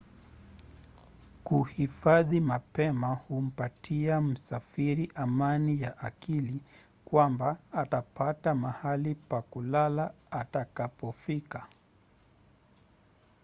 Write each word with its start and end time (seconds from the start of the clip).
kuhifadhi 1.43 2.39
mapema 2.39 3.07
humpatia 3.15 4.21
msafiri 4.21 5.11
amani 5.15 5.81
ya 5.81 5.97
akili 5.97 6.61
kwamba 7.05 7.57
atapata 7.71 8.55
mahali 8.55 9.15
pa 9.15 9.41
kulala 9.41 10.13
atakapofika 10.31 11.67